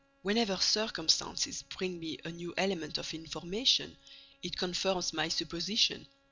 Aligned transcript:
"Whenever 0.23 0.57
circumstances 0.57 1.61
bring 1.61 1.99
me 1.99 2.17
a 2.25 2.31
new 2.31 2.55
element 2.57 2.97
of 2.97 3.13
information, 3.13 3.95
it 4.41 4.57
confirms 4.57 5.13
my 5.13 5.27
supposition. 5.29 6.07